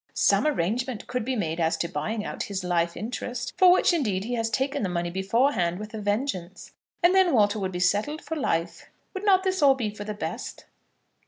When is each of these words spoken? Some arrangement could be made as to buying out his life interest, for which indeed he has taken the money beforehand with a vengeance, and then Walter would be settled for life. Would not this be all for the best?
Some 0.15 0.47
arrangement 0.47 1.05
could 1.05 1.23
be 1.23 1.35
made 1.35 1.59
as 1.59 1.77
to 1.77 1.87
buying 1.87 2.25
out 2.25 2.41
his 2.41 2.63
life 2.63 2.97
interest, 2.97 3.53
for 3.55 3.71
which 3.71 3.93
indeed 3.93 4.23
he 4.23 4.33
has 4.33 4.49
taken 4.49 4.81
the 4.81 4.89
money 4.89 5.11
beforehand 5.11 5.77
with 5.77 5.93
a 5.93 6.01
vengeance, 6.01 6.71
and 7.03 7.13
then 7.13 7.33
Walter 7.35 7.59
would 7.59 7.71
be 7.71 7.79
settled 7.79 8.23
for 8.23 8.35
life. 8.35 8.89
Would 9.13 9.23
not 9.25 9.43
this 9.43 9.59
be 9.59 9.65
all 9.67 9.91
for 9.95 10.03
the 10.03 10.15
best? 10.15 10.65